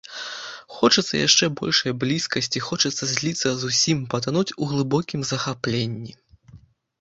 Хочацца 0.77 1.13
яшчэ 1.27 1.45
большай 1.59 1.93
блізкасці, 2.03 2.63
хочацца 2.69 3.03
зліцца 3.11 3.49
зусім, 3.65 3.97
патануць 4.15 4.55
у 4.61 4.71
глыбокім 4.73 5.21
захапленні. 5.35 6.11